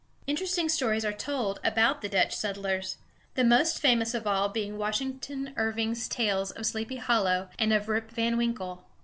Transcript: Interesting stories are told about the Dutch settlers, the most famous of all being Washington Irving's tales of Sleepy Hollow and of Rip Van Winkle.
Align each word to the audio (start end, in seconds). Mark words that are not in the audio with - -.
Interesting 0.25 0.67
stories 0.67 1.05
are 1.05 1.13
told 1.13 1.59
about 1.63 2.01
the 2.01 2.09
Dutch 2.09 2.35
settlers, 2.35 2.97
the 3.35 3.43
most 3.43 3.77
famous 3.77 4.15
of 4.15 4.25
all 4.25 4.49
being 4.49 4.79
Washington 4.79 5.53
Irving's 5.57 6.07
tales 6.09 6.49
of 6.49 6.65
Sleepy 6.65 6.95
Hollow 6.95 7.49
and 7.59 7.71
of 7.71 7.87
Rip 7.87 8.09
Van 8.09 8.35
Winkle. 8.35 8.83